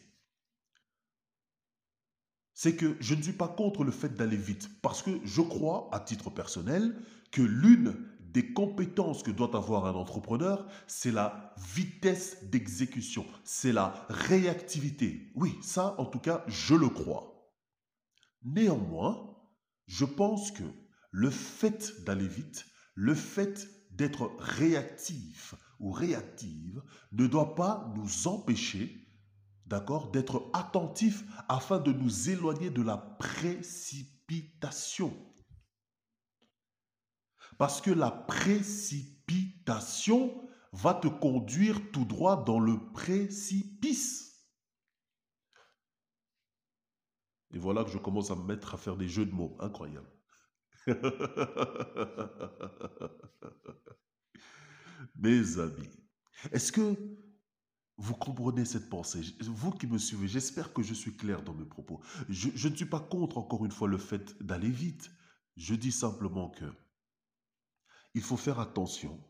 c'est 2.54 2.76
que 2.76 2.98
je 3.00 3.14
ne 3.16 3.22
suis 3.22 3.34
pas 3.34 3.48
contre 3.48 3.84
le 3.84 3.92
fait 3.92 4.16
d'aller 4.16 4.38
vite, 4.38 4.82
parce 4.82 5.04
que 5.04 5.20
je 5.24 5.42
crois, 5.42 5.90
à 5.92 6.00
titre 6.00 6.32
personnel, 6.32 7.00
que 7.32 7.42
l'une 7.42 7.96
des 8.20 8.52
compétences 8.54 9.24
que 9.24 9.32
doit 9.32 9.56
avoir 9.56 9.86
un 9.86 9.94
entrepreneur, 9.94 10.68
c'est 10.88 11.12
la 11.12 11.54
vitesse 11.58 12.44
d'exécution, 12.46 13.26
c'est 13.44 13.72
la 13.72 14.06
réactivité. 14.10 15.32
Oui, 15.36 15.56
ça, 15.62 15.96
en 16.00 16.06
tout 16.06 16.20
cas, 16.20 16.44
je 16.48 16.76
le 16.76 16.90
crois. 16.90 17.52
Néanmoins, 18.44 19.38
je 19.86 20.06
pense 20.06 20.52
que 20.52 20.64
le 21.12 21.30
fait 21.30 22.04
d'aller 22.06 22.28
vite, 22.28 22.66
le 22.96 23.16
fait 23.16 23.68
d'être 23.98 24.32
réactif 24.40 25.54
ou 25.80 25.92
réactive 25.92 26.82
ne 27.12 27.28
doit 27.28 27.56
pas 27.56 27.92
nous 27.96 28.28
empêcher, 28.28 29.08
d'accord, 29.66 30.12
d'être 30.12 30.50
attentif 30.54 31.24
afin 31.50 31.80
de 31.80 31.92
nous 31.92 32.30
éloigner 32.30 32.70
de 32.70 32.84
la 32.84 32.98
précipitation. 32.98 35.12
Parce 37.58 37.82
que 37.82 37.92
la 37.92 38.12
précipitation 38.12 40.48
va 40.74 40.94
te 40.94 41.08
conduire 41.08 41.92
tout 41.92 42.06
droit 42.06 42.44
dans 42.44 42.60
le 42.60 42.92
précipice. 42.92 44.46
Et 47.52 47.58
voilà 47.58 47.84
que 47.84 47.90
je 47.90 47.98
commence 47.98 48.30
à 48.30 48.36
me 48.36 48.44
mettre 48.44 48.76
à 48.76 48.78
faire 48.78 48.96
des 48.96 49.08
jeux 49.08 49.26
de 49.26 49.34
mots 49.34 49.58
incroyables. 49.60 50.17
Mes 55.16 55.60
amis, 55.60 55.90
est-ce 56.52 56.72
que 56.72 56.96
vous 57.98 58.14
comprenez 58.14 58.64
cette 58.64 58.90
pensée? 58.90 59.22
Vous 59.42 59.72
qui 59.72 59.88
me 59.88 59.98
suivez, 59.98 60.28
j'espère 60.28 60.72
que 60.72 60.84
je 60.84 60.94
suis 60.94 61.18
clair 61.18 61.42
dans 61.42 61.54
mes 61.54 61.66
propos. 61.66 62.00
Je, 62.30 62.70
ne 62.70 62.76
suis 62.76 62.86
pas 62.86 63.00
contre, 63.00 63.38
encore 63.38 63.66
une 63.66 63.72
fois, 63.72 63.88
le 63.88 63.98
fait 63.98 64.42
d'aller 64.42 64.70
vite. 64.70 65.10
Je 65.58 65.76
dis 65.76 65.92
simplement 65.92 66.50
que 66.50 66.66
il 68.14 68.22
faut 68.22 68.38
faire 68.38 68.60
attention 68.60 69.22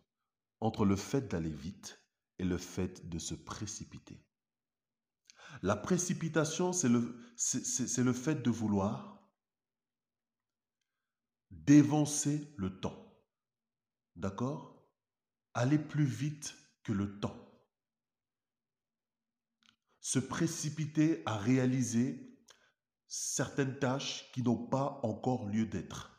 entre 0.60 0.86
le 0.86 0.96
fait 0.96 1.28
d'aller 1.28 1.50
vite 1.50 2.02
et 2.40 2.44
le 2.44 2.58
fait 2.58 3.10
de 3.10 3.20
se 3.20 3.34
précipiter. 3.34 4.24
La 5.64 5.76
précipitation, 5.76 6.74
c'est 6.74 6.90
le, 6.90 7.18
c'est 7.36 8.04
le 8.04 8.14
fait 8.14 8.44
de 8.44 8.50
vouloir 8.50 9.17
dévancer 11.52 12.54
le 12.58 12.80
temps. 12.80 13.16
D'accord? 14.16 14.88
Aller 15.54 15.80
plus 15.80 16.06
vite 16.06 16.56
que 16.84 16.94
le 16.94 17.20
temps. 17.20 17.36
Se 20.00 20.20
précipiter 20.20 21.24
à 21.26 21.38
réaliser 21.38 22.38
certaines 23.08 23.80
tâches 23.80 24.30
qui 24.34 24.42
n'ont 24.42 24.68
pas 24.68 25.00
encore 25.04 25.48
lieu 25.48 25.66
d'être. 25.66 26.14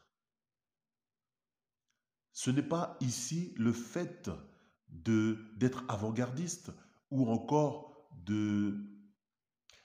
Ce 2.32 2.50
n'est 2.50 2.62
pas 2.62 2.96
ici 3.00 3.54
le 3.56 3.72
fait 3.72 4.30
d'être 4.88 5.84
avant-gardiste 5.88 6.70
ou 7.10 7.28
encore 7.28 8.08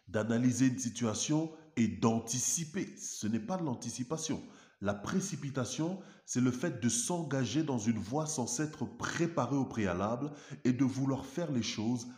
d'analyser 0.07 0.67
une 0.67 0.79
situation 0.79 1.51
et 1.75 1.87
d'anticiper. 1.87 2.95
Ce 2.97 3.27
n'est 3.27 3.39
pas 3.39 3.57
l'anticipation. 3.57 4.43
La 4.83 4.93
précipitation, 4.93 6.03
c'est 6.25 6.41
le 6.41 6.51
fait 6.51 6.81
de 6.81 6.89
s'engager 6.89 7.63
dans 7.63 7.77
une 7.77 7.99
voie 7.99 8.27
sans 8.27 8.47
s'être 8.47 8.83
préparé 8.83 9.55
au 9.55 9.63
préalable 9.63 10.33
et 10.65 10.73
de 10.73 10.83
vouloir 10.83 11.25
faire 11.25 11.53
les 11.53 11.63
choses 11.63 12.09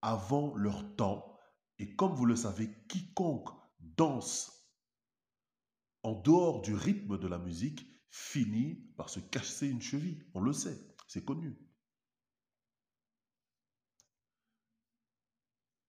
avant 0.00 0.54
leur 0.54 0.94
temps. 0.94 1.36
Et 1.80 1.96
comme 1.96 2.14
vous 2.14 2.24
le 2.24 2.36
savez, 2.36 2.70
quiconque 2.88 3.48
danse 3.80 4.70
en 6.04 6.12
dehors 6.12 6.62
du 6.62 6.72
rythme 6.72 7.18
de 7.18 7.26
la 7.26 7.38
musique 7.38 7.84
finit 8.10 8.76
par 8.96 9.10
se 9.10 9.18
casser 9.18 9.66
une 9.66 9.82
cheville. 9.82 10.24
On 10.34 10.40
le 10.40 10.52
sait, 10.52 10.78
c'est 11.08 11.24
connu. 11.24 11.58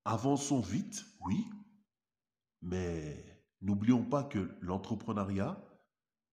Avançons 0.04 0.60
vite, 0.60 1.04
oui, 1.20 1.46
mais 2.62 3.46
n'oublions 3.60 4.04
pas 4.04 4.24
que 4.24 4.58
l'entrepreneuriat, 4.60 5.69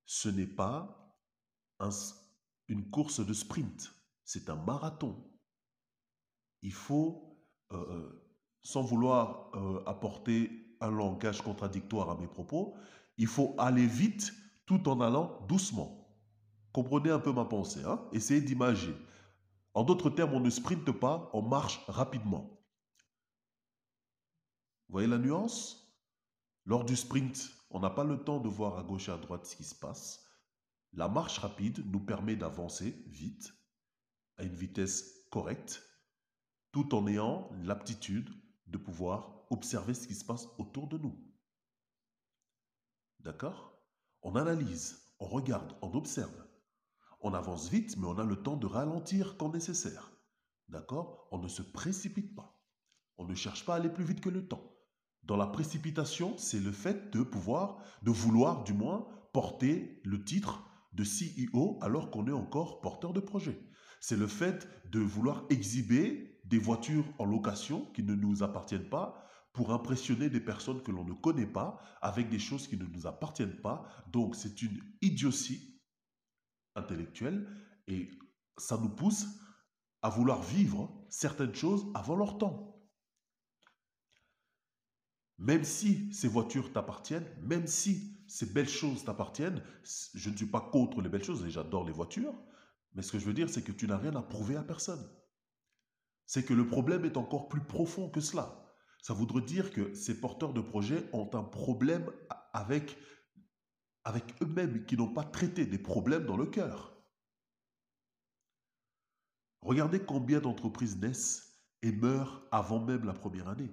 ce 0.08 0.30
n'est 0.30 0.48
pas 0.48 1.14
une 2.68 2.90
course 2.90 3.24
de 3.24 3.34
sprint, 3.34 3.94
c'est 4.24 4.50
un 4.50 4.56
marathon. 4.56 5.16
Il 6.64 6.74
faut, 6.74 7.38
euh, 7.72 7.76
euh, 7.78 8.32
sans 8.64 8.82
vouloir 8.82 9.52
euh, 9.56 9.84
apporter 9.86 10.76
un 10.82 10.90
langage 10.90 11.42
contradictoire 11.42 12.10
à 12.10 12.18
mes 12.18 12.28
propos, 12.28 12.76
il 13.18 13.28
faut 13.28 13.54
aller 13.58 13.86
vite 13.86 14.34
tout 14.66 14.90
en 14.90 15.02
allant 15.02 15.46
doucement. 15.48 16.10
Comprenez 16.72 17.12
un 17.12 17.20
peu 17.20 17.34
ma 17.34 17.46
pensée, 17.46 17.84
hein? 17.86 18.08
essayez 18.14 18.42
d'imager. 18.42 18.96
En 19.74 19.84
d'autres 19.84 20.10
termes, 20.10 20.34
on 20.34 20.40
ne 20.40 20.50
sprinte 20.50 20.92
pas, 20.92 21.30
on 21.34 21.42
marche 21.42 21.84
rapidement. 21.88 22.64
Vous 24.88 24.94
voyez 24.94 25.08
la 25.08 25.18
nuance? 25.18 25.87
Lors 26.68 26.84
du 26.84 26.98
sprint, 26.98 27.50
on 27.70 27.80
n'a 27.80 27.90
pas 27.90 28.04
le 28.04 28.22
temps 28.22 28.42
de 28.42 28.50
voir 28.50 28.78
à 28.78 28.84
gauche 28.84 29.08
et 29.08 29.14
à 29.14 29.18
droite 29.18 29.46
ce 29.46 29.56
qui 29.56 29.64
se 29.64 29.74
passe. 29.74 30.26
La 30.92 31.08
marche 31.08 31.38
rapide 31.38 31.90
nous 31.90 32.02
permet 32.02 32.36
d'avancer 32.36 33.06
vite, 33.08 33.54
à 34.36 34.44
une 34.44 34.54
vitesse 34.54 35.30
correcte, 35.32 35.82
tout 36.74 36.94
en 36.94 37.08
ayant 37.08 37.50
l'aptitude 37.64 38.30
de 38.66 38.78
pouvoir 38.78 39.46
observer 39.50 39.94
ce 39.94 40.08
qui 40.08 40.14
se 40.14 40.26
passe 40.26 40.50
autour 40.58 40.90
de 40.90 40.98
nous. 40.98 41.18
D'accord? 43.22 43.82
On 44.22 44.36
analyse, 44.36 45.14
on 45.20 45.28
regarde, 45.28 45.74
on 45.82 45.94
observe. 45.94 46.46
On 47.22 47.34
avance 47.34 47.70
vite, 47.70 47.96
mais 47.96 48.08
on 48.08 48.20
a 48.20 48.26
le 48.26 48.44
temps 48.44 48.58
de 48.58 48.68
ralentir 48.68 49.38
quand 49.38 49.54
nécessaire. 49.54 50.12
D'accord? 50.68 51.30
On 51.32 51.38
ne 51.38 51.48
se 51.48 51.62
précipite 51.62 52.36
pas. 52.36 52.62
On 53.18 53.24
ne 53.24 53.36
cherche 53.36 53.66
pas 53.66 53.76
à 53.76 53.78
aller 53.78 53.90
plus 53.90 54.04
vite 54.04 54.20
que 54.20 54.28
le 54.28 54.46
temps. 54.46 54.77
Dans 55.28 55.36
la 55.36 55.48
précipitation, 55.48 56.38
c'est 56.38 56.62
le 56.62 56.72
fait 56.72 57.12
de 57.12 57.22
pouvoir, 57.22 57.80
de 58.02 58.12
vouloir 58.12 58.64
du 58.64 58.72
moins, 58.72 59.06
porter 59.34 60.02
le 60.06 60.24
titre 60.24 60.64
de 60.94 61.04
CEO 61.04 61.78
alors 61.82 62.12
qu'on 62.12 62.28
est 62.28 62.32
encore 62.32 62.80
porteur 62.80 63.12
de 63.12 63.20
projet. 63.20 63.60
C'est 64.00 64.16
le 64.16 64.28
fait 64.28 64.70
de 64.90 65.00
vouloir 65.00 65.44
exhiber 65.50 66.40
des 66.46 66.58
voitures 66.58 67.04
en 67.20 67.26
location 67.26 67.86
qui 67.94 68.04
ne 68.04 68.16
nous 68.16 68.42
appartiennent 68.42 68.88
pas 68.88 69.28
pour 69.52 69.74
impressionner 69.74 70.30
des 70.30 70.40
personnes 70.40 70.82
que 70.82 70.92
l'on 70.92 71.04
ne 71.04 71.14
connaît 71.14 71.46
pas 71.46 71.78
avec 72.02 72.30
des 72.30 72.40
choses 72.40 72.66
qui 72.70 72.78
ne 72.78 72.86
nous 72.86 73.06
appartiennent 73.06 73.58
pas. 73.58 73.86
Donc 74.14 74.34
c'est 74.34 74.62
une 74.62 74.80
idiotie 75.02 75.82
intellectuelle 76.74 77.46
et 77.88 78.10
ça 78.58 78.78
nous 78.78 78.96
pousse 78.96 79.28
à 80.02 80.10
vouloir 80.10 80.42
vivre 80.42 80.90
certaines 81.10 81.56
choses 81.56 81.86
avant 81.96 82.16
leur 82.16 82.38
temps. 82.38 82.77
Même 85.38 85.64
si 85.64 86.12
ces 86.14 86.28
voitures 86.28 86.74
t'appartiennent, 86.74 87.28
même 87.44 87.68
si 87.68 88.18
ces 88.28 88.48
belles 88.48 88.70
choses 88.70 89.04
t'appartiennent, 89.04 89.62
je 90.14 90.30
ne 90.30 90.36
suis 90.36 90.48
pas 90.48 90.62
contre 90.62 91.02
les 91.02 91.10
belles 91.10 91.24
choses 91.24 91.46
et 91.46 91.50
j'adore 91.50 91.86
les 91.86 91.92
voitures, 91.92 92.34
mais 92.94 93.04
ce 93.04 93.12
que 93.12 93.20
je 93.20 93.26
veux 93.26 93.34
dire, 93.34 93.50
c'est 93.50 93.62
que 93.62 93.72
tu 93.72 93.88
n'as 93.88 93.98
rien 93.98 94.16
à 94.16 94.22
prouver 94.22 94.56
à 94.56 94.64
personne. 94.64 95.08
C'est 96.26 96.44
que 96.44 96.54
le 96.54 96.68
problème 96.68 97.06
est 97.06 97.18
encore 97.18 97.48
plus 97.48 97.64
profond 97.64 98.10
que 98.10 98.20
cela. 98.20 98.74
Ça 99.02 99.14
voudrait 99.14 99.44
dire 99.44 99.72
que 99.72 99.94
ces 99.94 100.20
porteurs 100.20 100.54
de 100.54 100.62
projets 100.62 101.08
ont 101.14 101.30
un 101.34 101.44
problème 101.44 102.12
avec, 102.52 102.98
avec 104.04 104.24
eux-mêmes, 104.42 104.86
qui 104.86 104.98
n'ont 104.98 105.14
pas 105.14 105.24
traité 105.24 105.66
des 105.66 105.78
problèmes 105.78 106.26
dans 106.26 106.36
le 106.36 106.48
cœur. 106.48 106.98
Regardez 109.62 110.00
combien 110.00 110.40
d'entreprises 110.40 110.98
naissent 110.98 111.62
et 111.84 111.92
meurent 111.92 112.48
avant 112.52 112.84
même 112.84 113.06
la 113.06 113.14
première 113.14 113.48
année. 113.48 113.72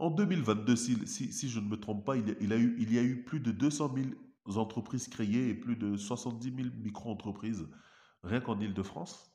En 0.00 0.10
2022, 0.10 0.76
si, 0.76 1.48
je 1.50 1.60
ne 1.60 1.68
me 1.68 1.78
trompe 1.78 2.06
pas, 2.06 2.16
il, 2.16 2.26
y 2.48 2.98
a 2.98 3.02
eu 3.02 3.22
plus 3.22 3.38
de 3.38 3.52
200 3.52 3.94
000 3.94 4.58
entreprises 4.58 5.08
créées 5.08 5.50
et 5.50 5.54
plus 5.54 5.76
de 5.76 5.98
70 5.98 6.56
000 6.56 6.68
micro-entreprises, 6.78 7.68
rien 8.22 8.40
qu'en 8.40 8.58
Ile-de-France. 8.58 9.30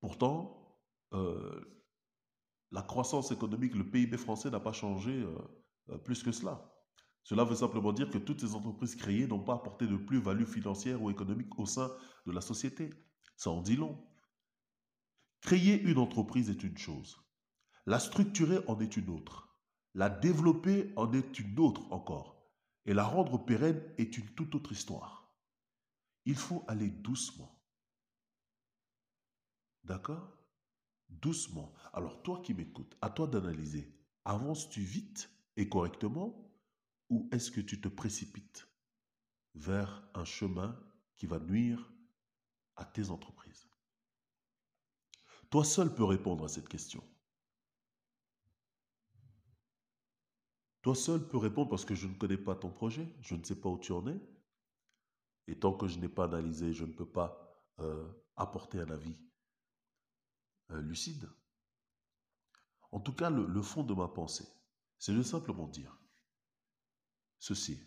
Pourtant, 0.00 0.78
euh, 1.14 1.82
la 2.72 2.82
croissance 2.82 3.32
économique, 3.32 3.74
le 3.74 3.90
PIB 3.90 4.18
français 4.18 4.50
n'a 4.50 4.60
pas 4.60 4.74
changé 4.74 5.12
euh, 5.12 5.34
euh, 5.88 5.96
plus 5.96 6.22
que 6.22 6.32
cela. 6.32 6.70
Cela 7.22 7.44
veut 7.44 7.56
simplement 7.56 7.94
dire 7.94 8.10
que 8.10 8.18
toutes 8.18 8.42
ces 8.42 8.54
entreprises 8.54 8.96
créées 8.96 9.26
n'ont 9.26 9.42
pas 9.42 9.54
apporté 9.54 9.86
de 9.86 9.96
plus-value 9.96 10.44
financière 10.44 11.00
ou 11.00 11.10
économique 11.10 11.58
au 11.58 11.64
sein 11.64 11.90
de 12.26 12.32
la 12.32 12.42
société. 12.42 12.90
Ça 13.38 13.48
en 13.48 13.62
dit 13.62 13.76
long. 13.76 14.06
Créer 15.40 15.80
une 15.80 15.96
entreprise 15.96 16.50
est 16.50 16.62
une 16.62 16.76
chose. 16.76 17.16
La 17.86 17.98
structurer 17.98 18.58
en 18.68 18.78
est 18.80 18.96
une 18.96 19.10
autre. 19.10 19.48
La 19.94 20.08
développer 20.08 20.92
en 20.96 21.12
est 21.12 21.38
une 21.38 21.58
autre 21.58 21.92
encore. 21.92 22.40
Et 22.86 22.94
la 22.94 23.04
rendre 23.04 23.38
pérenne 23.38 23.82
est 23.98 24.16
une 24.16 24.28
toute 24.34 24.54
autre 24.54 24.72
histoire. 24.72 25.32
Il 26.24 26.36
faut 26.36 26.64
aller 26.68 26.90
doucement. 26.90 27.60
D'accord? 29.84 30.36
Doucement. 31.08 31.72
Alors 31.92 32.22
toi 32.22 32.40
qui 32.44 32.54
m'écoutes, 32.54 32.96
à 33.00 33.10
toi 33.10 33.26
d'analyser. 33.26 33.92
Avances-tu 34.24 34.82
vite 34.82 35.30
et 35.56 35.68
correctement 35.68 36.50
ou 37.08 37.28
est-ce 37.32 37.50
que 37.50 37.60
tu 37.60 37.80
te 37.80 37.88
précipites 37.88 38.68
vers 39.54 40.08
un 40.14 40.24
chemin 40.24 40.78
qui 41.16 41.26
va 41.26 41.40
nuire 41.40 41.92
à 42.76 42.84
tes 42.84 43.10
entreprises? 43.10 43.68
Toi 45.50 45.64
seul 45.64 45.92
peux 45.92 46.04
répondre 46.04 46.44
à 46.44 46.48
cette 46.48 46.68
question. 46.68 47.02
Toi 50.82 50.94
seul 50.94 51.28
peux 51.28 51.36
répondre 51.36 51.68
parce 51.68 51.84
que 51.84 51.94
je 51.94 52.06
ne 52.06 52.14
connais 52.14 52.38
pas 52.38 52.54
ton 52.54 52.70
projet, 52.70 53.06
je 53.20 53.34
ne 53.34 53.44
sais 53.44 53.60
pas 53.60 53.68
où 53.68 53.78
tu 53.78 53.92
en 53.92 54.06
es. 54.06 54.20
Et 55.46 55.58
tant 55.58 55.74
que 55.74 55.86
je 55.88 55.98
n'ai 55.98 56.08
pas 56.08 56.24
analysé, 56.24 56.72
je 56.72 56.84
ne 56.84 56.92
peux 56.92 57.08
pas 57.08 57.64
euh, 57.80 58.08
apporter 58.36 58.78
un 58.78 58.90
avis 58.90 59.16
euh, 60.70 60.80
lucide. 60.80 61.28
En 62.92 63.00
tout 63.00 63.12
cas, 63.12 63.30
le, 63.30 63.46
le 63.46 63.62
fond 63.62 63.82
de 63.82 63.94
ma 63.94 64.08
pensée, 64.08 64.46
c'est 64.98 65.14
de 65.14 65.22
simplement 65.22 65.66
dire 65.66 65.96
ceci. 67.38 67.78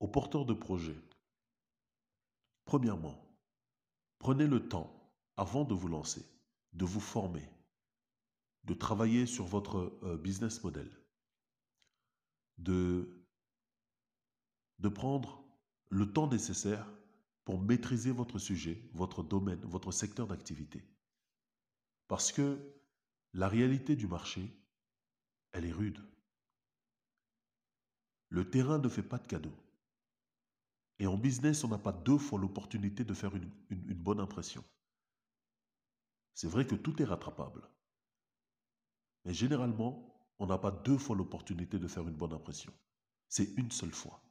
Aux 0.00 0.08
porteurs 0.08 0.46
de 0.46 0.54
projet, 0.54 0.96
premièrement, 2.64 3.36
prenez 4.18 4.46
le 4.46 4.68
temps, 4.68 5.12
avant 5.36 5.64
de 5.64 5.74
vous 5.74 5.88
lancer, 5.88 6.24
de 6.72 6.84
vous 6.84 7.00
former, 7.00 7.48
de 8.64 8.74
travailler 8.74 9.26
sur 9.26 9.44
votre 9.44 9.98
euh, 10.02 10.16
business 10.16 10.62
model, 10.62 10.90
de, 12.58 13.18
prendre 14.94 15.44
le 15.90 16.12
temps 16.12 16.28
nécessaire 16.28 16.86
pour 17.44 17.60
maîtriser 17.60 18.12
votre 18.12 18.38
sujet, 18.38 18.82
votre 18.92 19.22
domaine, 19.22 19.60
votre 19.64 19.90
secteur 19.90 20.26
d'activité. 20.26 20.84
Parce 22.08 22.30
que 22.30 22.58
la 23.32 23.48
réalité 23.48 23.96
du 23.96 24.06
marché, 24.06 24.48
elle 25.52 25.64
est 25.64 25.72
rude. 25.72 25.98
Le 28.28 28.48
terrain 28.48 28.78
ne 28.78 28.88
fait 28.88 29.02
pas 29.02 29.18
de 29.18 29.26
cadeaux. 29.26 29.56
Et 30.98 31.06
en 31.06 31.16
business, 31.16 31.64
on 31.64 31.68
n'a 31.68 31.78
pas 31.78 31.92
deux 31.92 32.18
fois 32.18 32.38
l'opportunité 32.38 33.04
de 33.04 33.14
faire 33.14 33.34
une 33.34 33.94
bonne 33.94 34.20
impression. 34.20 34.64
C'est 36.34 36.48
vrai 36.48 36.66
que 36.66 36.74
tout 36.74 37.00
est 37.02 37.04
rattrapable. 37.04 37.68
Mais 39.24 39.34
généralement, 39.34 40.12
on 40.38 40.46
n'a 40.46 40.58
pas 40.58 40.70
deux 40.70 40.98
fois 40.98 41.16
l'opportunité 41.16 41.78
de 41.78 41.88
faire 41.88 42.06
une 42.08 42.16
bonne 42.16 42.32
impression. 42.32 42.72
C'est 43.28 43.56
une 43.56 43.70
seule 43.70 43.92
fois. 43.92 44.22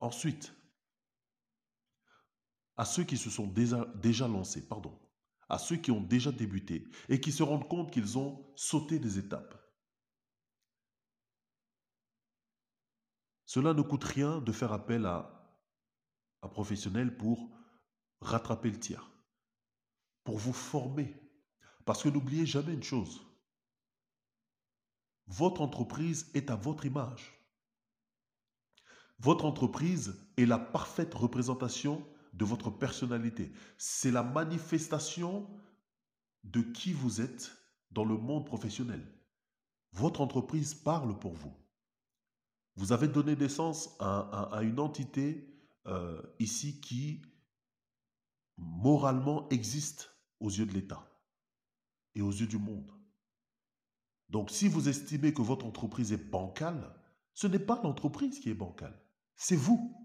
Ensuite, 0.00 0.52
à 2.76 2.84
ceux 2.84 3.04
qui 3.04 3.16
se 3.16 3.30
sont 3.30 3.46
déjà, 3.46 4.26
lancés, 4.26 4.66
pardon, 4.66 4.98
à 5.48 5.58
ceux 5.58 5.76
qui 5.76 5.92
ont 5.92 6.00
déjà 6.00 6.32
débuté 6.32 6.88
et 7.08 7.20
qui 7.20 7.30
se 7.30 7.44
rendent 7.44 7.68
compte 7.68 7.92
qu'ils 7.92 8.18
ont 8.18 8.52
sauté 8.56 8.98
des 8.98 9.18
étapes. 9.18 9.54
Cela 13.44 13.74
ne 13.74 13.82
coûte 13.82 14.04
rien 14.04 14.40
de 14.40 14.50
faire 14.50 14.72
appel 14.72 15.06
à 15.06 15.54
un 16.42 16.48
professionnel 16.48 17.16
pour 17.16 17.50
rattraper 18.20 18.70
le 18.70 18.80
tir, 18.80 19.10
pour 20.24 20.38
vous 20.38 20.52
former. 20.52 21.21
Parce 21.84 22.02
que 22.02 22.08
n'oubliez 22.08 22.46
jamais 22.46 22.74
une 22.74 22.82
chose, 22.82 23.20
votre 25.26 25.60
entreprise 25.60 26.30
est 26.34 26.50
à 26.50 26.56
votre 26.56 26.84
image. 26.84 27.38
Votre 29.18 29.44
entreprise 29.44 30.16
est 30.36 30.46
la 30.46 30.58
parfaite 30.58 31.14
représentation 31.14 32.04
de 32.32 32.44
votre 32.44 32.70
personnalité. 32.70 33.52
C'est 33.78 34.10
la 34.10 34.22
manifestation 34.22 35.48
de 36.44 36.60
qui 36.60 36.92
vous 36.92 37.20
êtes 37.20 37.52
dans 37.90 38.04
le 38.04 38.16
monde 38.16 38.46
professionnel. 38.46 39.06
Votre 39.92 40.22
entreprise 40.22 40.74
parle 40.74 41.18
pour 41.18 41.34
vous. 41.34 41.54
Vous 42.74 42.92
avez 42.92 43.06
donné 43.06 43.36
naissance 43.36 43.94
à, 44.00 44.60
une 44.62 44.80
entité 44.80 45.46
euh, 45.86 46.20
ici 46.38 46.80
qui 46.80 47.22
moralement 48.56 49.48
existe 49.50 50.10
aux 50.40 50.50
yeux 50.50 50.66
de 50.66 50.72
l'État 50.72 51.11
et 52.14 52.22
aux 52.22 52.30
yeux 52.30 52.46
du 52.46 52.58
monde. 52.58 52.90
Donc 54.28 54.50
si 54.50 54.68
vous 54.68 54.88
estimez 54.88 55.34
que 55.34 55.42
votre 55.42 55.66
entreprise 55.66 56.12
est 56.12 56.30
bancale, 56.30 56.94
ce 57.34 57.46
n'est 57.46 57.58
pas 57.58 57.80
l'entreprise 57.82 58.40
qui 58.40 58.50
est 58.50 58.54
bancale, 58.54 58.98
c'est 59.36 59.56
vous. 59.56 59.98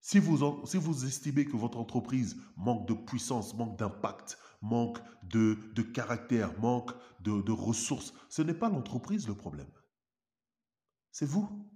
Si 0.00 0.20
vous, 0.20 0.64
si 0.66 0.76
vous 0.76 1.04
estimez 1.04 1.46
que 1.46 1.56
votre 1.56 1.78
entreprise 1.78 2.36
manque 2.56 2.86
de 2.86 2.94
puissance, 2.94 3.54
manque 3.54 3.76
d'impact, 3.78 4.38
manque 4.62 4.98
de, 5.24 5.82
caractère, 5.82 6.56
manque 6.60 6.92
de, 7.20 7.42
de 7.42 7.52
ressources, 7.52 8.14
ce 8.28 8.42
n'est 8.42 8.54
pas 8.54 8.68
l'entreprise 8.68 9.26
le 9.26 9.34
problème. 9.34 9.70
C'est 11.10 11.26
vous. 11.26 11.68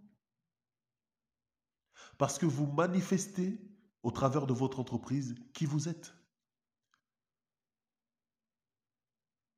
Parce 2.19 2.39
que 2.39 2.47
vous 2.47 2.67
manifestez 2.67 3.59
au 4.03 4.11
travers 4.11 4.47
de 4.47 4.53
votre 4.53 4.79
entreprise 4.79 5.35
qui 5.55 5.67
vous 5.67 5.89
êtes. 5.89 6.15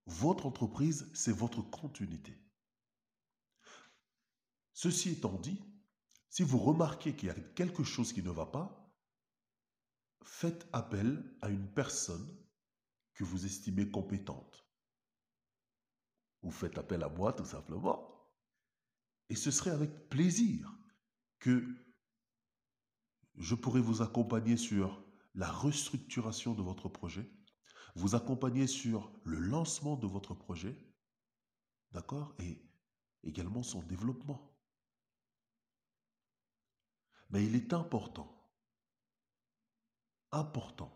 Votre 0.07 0.47
entreprise, 0.47 1.11
c'est 1.15 1.33
votre 1.33 1.62
continuité. 1.62 2.37
Ceci 4.73 5.11
étant 5.11 5.38
dit, 5.38 5.61
si 6.29 6.43
vous 6.43 6.59
remarquez 6.59 7.15
qu'il 7.15 7.29
y 7.29 7.31
a 7.31 7.35
quelque 7.55 7.85
chose 7.85 8.12
qui 8.12 8.23
ne 8.23 8.31
va 8.31 8.47
pas, 8.47 8.93
faites 10.23 10.67
appel 10.73 11.23
à 11.41 11.51
une 11.51 11.69
personne 11.69 12.37
que 13.15 13.25
vous 13.25 13.47
estimez 13.47 13.91
compétente. 13.91 14.67
Ou 16.43 16.51
faites 16.51 16.79
appel 16.79 17.03
à 17.03 17.09
moi 17.09 17.33
tout 17.33 17.45
simplement. 17.45 18.12
Et 19.29 19.37
ce 19.37 19.51
serait 19.51 19.71
avec 19.71 20.09
plaisir 20.09 20.75
que 21.38 21.65
je 23.37 23.55
pourrais 23.55 23.81
vous 23.81 24.03
accompagner 24.03 24.57
sur 24.57 25.05
la 25.35 25.51
restructuration 25.51 26.55
de 26.55 26.62
votre 26.62 26.88
projet, 26.88 27.31
vous 27.94 28.14
accompagner 28.14 28.66
sur 28.66 29.12
le 29.24 29.38
lancement 29.38 29.96
de 29.96 30.07
votre 30.07 30.35
projet, 30.35 30.76
d'accord, 31.92 32.35
et 32.38 32.62
également 33.22 33.62
son 33.62 33.83
développement. 33.83 34.57
Mais 37.31 37.44
il 37.44 37.55
est 37.55 37.72
important, 37.72 38.31
important, 40.31 40.92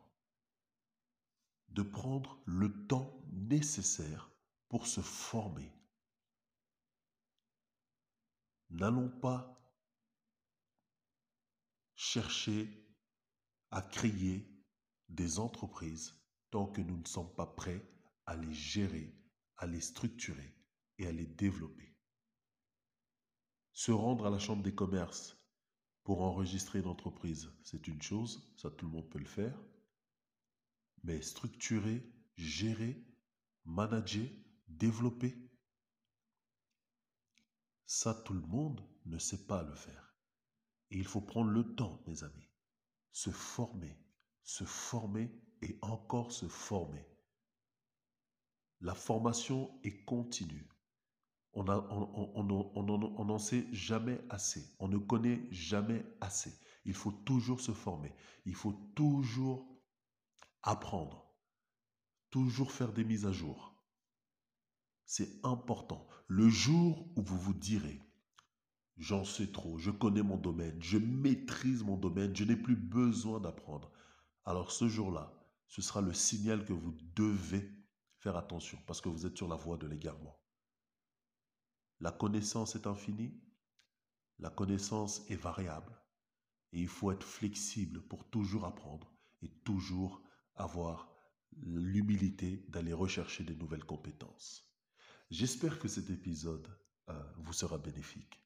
de 1.69 1.83
prendre 1.83 2.41
le 2.47 2.87
temps 2.87 3.23
nécessaire 3.33 4.31
pour 4.69 4.87
se 4.87 5.01
former. 5.01 5.73
N'allons 8.71 9.09
pas 9.09 9.57
chercher 11.95 12.69
à 13.71 13.81
créer 13.83 14.47
des 15.09 15.39
entreprises 15.39 16.15
que 16.65 16.81
nous 16.81 16.97
ne 16.97 17.07
sommes 17.07 17.35
pas 17.35 17.47
prêts 17.47 17.87
à 18.25 18.37
les 18.37 18.55
gérer, 18.55 19.15
à 19.59 19.67
les 19.67 19.81
structurer 19.81 20.57
et 20.99 21.07
à 21.07 21.13
les 21.13 21.27
développer. 21.27 21.95
Se 23.73 23.93
rendre 23.93 24.27
à 24.27 24.31
la 24.31 24.39
Chambre 24.39 24.63
des 24.63 24.75
commerces 24.75 25.37
pour 26.03 26.23
enregistrer 26.23 26.79
une 26.79 26.87
entreprise, 26.87 27.53
c'est 27.63 27.87
une 27.89 28.01
chose, 28.01 28.55
ça 28.57 28.71
tout 28.71 28.87
le 28.87 28.93
monde 28.93 29.11
peut 29.11 29.19
le 29.19 29.27
faire. 29.27 29.59
Mais 31.03 31.21
structurer, 31.21 32.03
gérer, 32.37 33.05
manager, 33.65 34.27
développer, 34.67 35.37
ça 37.85 38.15
tout 38.15 38.33
le 38.35 38.41
monde 38.41 38.83
ne 39.05 39.19
sait 39.19 39.47
pas 39.47 39.63
le 39.63 39.75
faire. 39.75 40.17
Et 40.91 40.97
il 40.99 41.07
faut 41.07 41.21
prendre 41.21 41.51
le 41.51 41.75
temps, 41.75 42.03
mes 42.07 42.25
amis, 42.25 42.49
se 43.13 43.31
former, 43.31 43.99
se 44.43 44.65
former 44.65 45.31
et 45.63 45.79
encore 45.83 46.33
se 46.33 46.47
former. 46.47 47.07
La 48.81 48.95
formation 48.95 49.79
est 49.85 50.05
continue. 50.05 50.69
On 51.55 51.65
n'en 51.65 53.39
sait 53.39 53.67
jamais 53.73 54.21
assez. 54.29 54.75
On 54.79 54.89
ne 54.89 54.99
connaît 54.99 55.49
jamais 55.51 56.05
assez. 56.21 56.53
Il 56.85 56.95
faut 56.95 57.13
toujours 57.13 57.61
se 57.61 57.73
former. 57.73 58.13
Il 58.45 58.55
faut 58.55 58.75
toujours 58.95 59.67
apprendre. 60.63 61.35
Toujours 62.31 62.71
faire 62.71 62.93
des 62.93 63.05
mises 63.05 63.25
à 63.25 63.33
jour. 63.33 63.75
C'est 65.07 65.45
important. 65.45 66.07
Le 66.27 66.49
jour 66.49 67.09
où 67.17 67.23
vous 67.23 67.39
vous 67.39 67.55
direz, 67.55 68.03
j'en 68.99 69.25
sais 69.25 69.53
trop, 69.53 69.79
je 69.79 69.91
connais 69.91 70.23
mon 70.23 70.37
domaine, 70.37 70.77
je 70.83 70.99
maîtrise 70.99 71.83
mon 71.85 71.97
domaine, 71.97 72.35
je 72.35 72.45
n'ai 72.45 72.57
plus 72.57 72.77
besoin 72.77 73.41
d'apprendre. 73.41 73.93
Alors 74.45 74.73
ce 74.73 74.89
jour-là, 74.89 75.33
ce 75.69 75.83
sera 75.83 76.01
le 76.01 76.13
signal 76.13 76.65
que 76.65 76.73
vous 76.73 76.97
devez 77.15 77.71
faire 78.19 78.37
attention 78.37 78.79
parce 78.87 79.01
que 79.01 79.09
vous 79.09 79.27
êtes 79.27 79.37
sur 79.37 79.49
la 79.49 79.57
voie 79.57 79.77
de 79.77 79.87
l'égarement. 79.87 80.39
La 82.01 82.13
connaissance 82.13 82.77
est 82.77 82.87
infinie, 82.87 83.41
la 84.39 84.51
connaissance 84.51 85.29
est 85.31 85.37
variable 85.37 85.99
et 86.73 86.81
il 86.81 86.89
faut 86.89 87.11
être 87.11 87.27
flexible 87.27 88.03
pour 88.03 88.29
toujours 88.29 88.65
apprendre 88.65 89.13
et 89.43 89.49
toujours 89.65 90.23
avoir 90.55 91.13
l'humilité 91.63 92.65
d'aller 92.69 92.93
rechercher 92.93 93.45
des 93.45 93.55
nouvelles 93.55 93.85
compétences. 93.85 94.71
J'espère 95.31 95.79
que 95.79 95.89
cet 95.89 96.11
épisode 96.11 96.69
euh, 97.09 97.23
vous 97.39 97.53
sera 97.53 97.79
bénéfique 97.79 98.43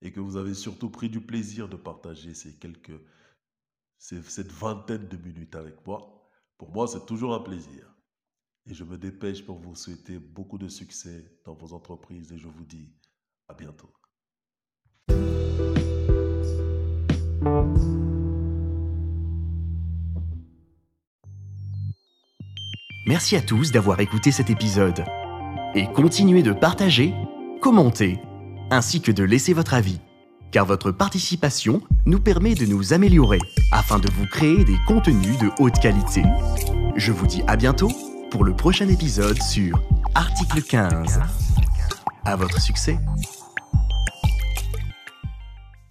et 0.00 0.12
que 0.12 0.20
vous 0.20 0.36
avez 0.36 0.54
surtout 0.54 0.90
pris 0.90 1.10
du 1.10 1.20
plaisir 1.20 1.68
de 1.68 1.76
partager 1.76 2.34
ces 2.34 2.56
quelques, 2.56 3.00
cette 3.98 4.52
vingtaine 4.52 5.08
de 5.08 5.16
minutes 5.16 5.56
avec 5.56 5.84
moi. 5.86 6.17
Pour 6.58 6.72
moi, 6.72 6.88
c'est 6.88 7.06
toujours 7.06 7.34
un 7.34 7.40
plaisir. 7.40 7.94
Et 8.66 8.74
je 8.74 8.84
me 8.84 8.98
dépêche 8.98 9.46
pour 9.46 9.58
vous 9.58 9.74
souhaiter 9.74 10.18
beaucoup 10.18 10.58
de 10.58 10.68
succès 10.68 11.24
dans 11.44 11.54
vos 11.54 11.72
entreprises 11.72 12.32
et 12.32 12.38
je 12.38 12.48
vous 12.48 12.64
dis 12.64 12.92
à 13.48 13.54
bientôt. 13.54 13.90
Merci 23.06 23.36
à 23.36 23.40
tous 23.40 23.72
d'avoir 23.72 24.00
écouté 24.00 24.32
cet 24.32 24.50
épisode. 24.50 25.04
Et 25.74 25.86
continuez 25.94 26.42
de 26.42 26.52
partager, 26.52 27.14
commenter, 27.62 28.20
ainsi 28.70 29.00
que 29.00 29.12
de 29.12 29.24
laisser 29.24 29.54
votre 29.54 29.72
avis, 29.72 30.00
car 30.50 30.66
votre 30.66 30.90
participation 30.90 31.82
nous 32.06 32.20
permet 32.20 32.54
de 32.54 32.66
nous 32.66 32.92
améliorer 32.92 33.40
afin 33.72 33.98
de 33.98 34.10
vous 34.12 34.26
créer 34.26 34.64
des 34.64 34.76
contenus 34.86 35.38
de 35.38 35.50
haute 35.58 35.78
qualité. 35.80 36.22
Je 36.96 37.12
vous 37.12 37.26
dis 37.26 37.42
à 37.46 37.56
bientôt 37.56 37.90
pour 38.30 38.44
le 38.44 38.54
prochain 38.54 38.88
épisode 38.88 39.40
sur 39.42 39.80
Article 40.14 40.62
15. 40.62 41.20
À 42.24 42.36
votre 42.36 42.60
succès 42.60 42.98